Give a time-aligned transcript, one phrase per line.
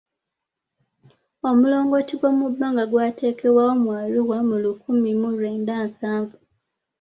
[1.49, 6.35] Omulongooti gw'omubbanga gwateekebwawo mu Arua mu lukumi mu lwenda nsavu.